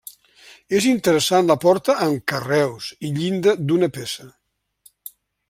És 0.77 0.85
interessant 0.91 1.51
la 1.51 1.57
porta 1.65 1.97
amb 2.07 2.23
carreus 2.33 2.89
i 3.09 3.13
llinda 3.19 3.55
d'una 3.69 3.93
peça. 3.99 4.27